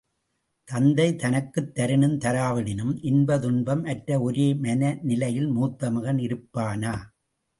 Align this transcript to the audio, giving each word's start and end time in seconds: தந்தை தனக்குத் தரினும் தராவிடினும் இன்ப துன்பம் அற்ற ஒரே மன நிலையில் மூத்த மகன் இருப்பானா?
தந்தை 0.67 1.15
தனக்குத் 1.15 1.75
தரினும் 1.75 2.15
தராவிடினும் 2.17 2.93
இன்ப 3.01 3.37
துன்பம் 3.39 3.83
அற்ற 3.83 4.19
ஒரே 4.21 4.53
மன 4.55 4.81
நிலையில் 5.01 5.47
மூத்த 5.47 5.91
மகன் 5.91 6.17
இருப்பானா? 6.17 6.93